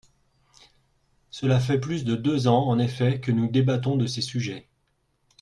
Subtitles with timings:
[1.29, 4.67] Cela fait plus de deux ans, en effet, que nous débattons de ces sujets.